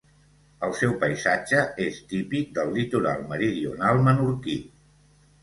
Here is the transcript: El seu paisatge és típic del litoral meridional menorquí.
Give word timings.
El 0.67 0.71
seu 0.77 0.95
paisatge 1.03 1.59
és 1.85 1.99
típic 2.13 2.49
del 2.57 2.73
litoral 2.79 3.23
meridional 3.35 4.03
menorquí. 4.09 4.59